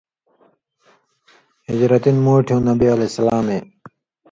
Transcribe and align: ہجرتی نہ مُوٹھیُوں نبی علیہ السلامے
ہجرتی 1.69 2.11
نہ 2.15 2.21
مُوٹھیُوں 2.25 2.61
نبی 2.67 2.87
علیہ 2.93 3.09
السلامے 3.11 3.57